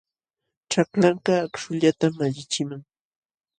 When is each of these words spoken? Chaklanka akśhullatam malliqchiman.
Chaklanka 0.71 1.31
akśhullatam 1.45 2.13
malliqchiman. 2.19 2.81